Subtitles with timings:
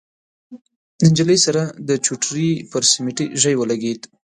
[0.99, 1.55] د نجلۍ سر
[1.89, 4.01] د چوترې پر سميټي ژۍ ولګېد.